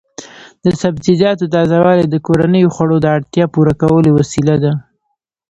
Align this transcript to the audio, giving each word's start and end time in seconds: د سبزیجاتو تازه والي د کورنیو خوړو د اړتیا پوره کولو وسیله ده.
د 0.63 0.65
سبزیجاتو 0.81 1.45
تازه 1.53 1.77
والي 1.85 2.05
د 2.09 2.15
کورنیو 2.27 2.73
خوړو 2.75 2.97
د 3.01 3.07
اړتیا 3.15 3.45
پوره 3.53 3.73
کولو 3.81 4.09
وسیله 4.19 4.55
ده. 4.63 4.71